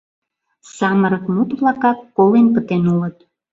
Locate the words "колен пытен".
2.15-2.83